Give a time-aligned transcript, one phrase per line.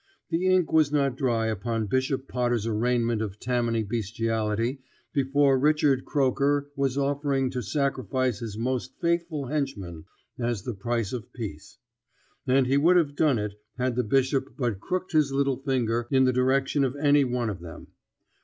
[0.31, 4.81] The ink was not dry upon Bishop Potter's arraignment of Tammany bestiality
[5.13, 10.05] before Richard Croker was offering to sacrifice his most faithful henchmen
[10.39, 11.77] as the price of peace;
[12.47, 16.23] and he would have done it had the Bishop but crooked his little finger in
[16.23, 17.89] the direction of any one of them.